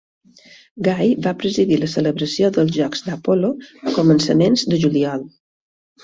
[0.85, 3.51] Gai va presidir la celebració dels Jocs d'Apol·lo
[3.91, 5.27] a començaments de juliol.